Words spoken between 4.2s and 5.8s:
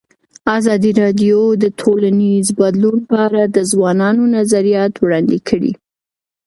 نظریات وړاندې کړي.